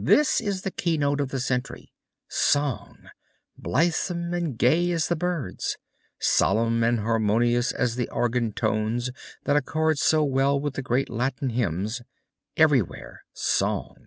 This 0.00 0.40
is 0.40 0.62
the 0.62 0.70
keynote 0.70 1.20
of 1.20 1.28
the 1.28 1.38
Century 1.40 1.92
song, 2.26 3.10
blithesome 3.58 4.32
and 4.32 4.56
gay 4.56 4.90
as 4.92 5.08
the 5.08 5.14
birds, 5.14 5.76
solemn 6.18 6.82
and 6.82 7.00
harmonious 7.00 7.70
as 7.72 7.94
the 7.94 8.08
organ 8.08 8.54
tones 8.54 9.10
that 9.44 9.56
accord 9.56 9.98
so 9.98 10.24
well 10.24 10.58
with 10.58 10.72
the 10.72 10.80
great 10.80 11.10
Latin 11.10 11.50
hymns 11.50 12.00
everywhere 12.56 13.26
song. 13.34 14.06